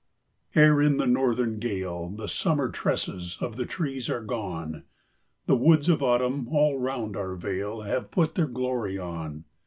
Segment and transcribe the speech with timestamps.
[0.55, 4.83] Ere, in the northern gale, The summer tresses of the trees are gone,
[5.45, 9.43] The woods of Autumn, all around our vale, Have put their glory on.